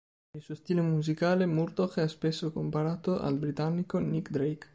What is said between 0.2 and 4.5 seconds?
Per il suo stile musicale, Murdoch è spesso comparato ad il britannico Nick